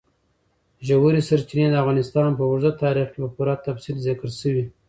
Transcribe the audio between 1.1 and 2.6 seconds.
سرچینې د افغانستان په